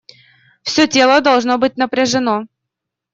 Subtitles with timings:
[0.63, 2.47] Все тело должно быть напряжено.